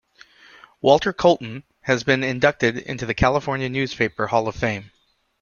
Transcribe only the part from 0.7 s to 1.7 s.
Walter Colton